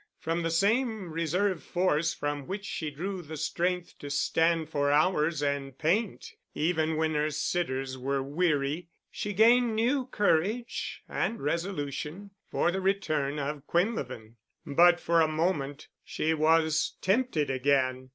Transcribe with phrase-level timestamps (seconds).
[0.17, 5.43] From the same reserve force from which she drew the strength to stand for hours
[5.43, 12.71] and paint even when her sitters were weary, she gained new courage and resolution for
[12.71, 14.37] the return of Quinlevin.
[14.65, 18.09] But for a moment she was tempted again.